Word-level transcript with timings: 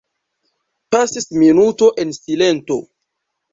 Pasis 0.95 1.29
minuto 1.43 1.93
en 2.07 2.17
silento. 2.19 2.81